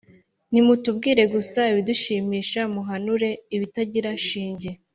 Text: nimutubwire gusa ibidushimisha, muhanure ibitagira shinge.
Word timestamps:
nimutubwire 0.51 1.23
gusa 1.33 1.59
ibidushimisha, 1.71 2.61
muhanure 2.73 3.29
ibitagira 3.55 4.09
shinge. 4.25 4.69